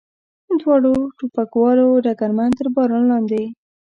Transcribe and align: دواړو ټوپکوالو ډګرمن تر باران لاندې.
دواړو 0.61 0.93
ټوپکوالو 1.17 1.87
ډګرمن 2.05 2.49
تر 2.57 2.67
باران 2.75 3.03
لاندې. 3.11 3.43